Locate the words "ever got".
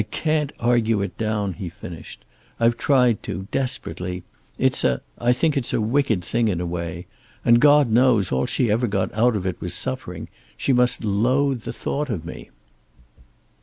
8.71-9.13